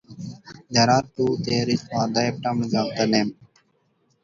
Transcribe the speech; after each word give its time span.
There 0.71 0.89
are 0.89 1.03
two 1.15 1.37
theories 1.43 1.83
for 1.83 2.07
the 2.09 2.21
etymology 2.33 2.75
of 2.75 2.87
the 2.97 3.05
name. 3.05 3.37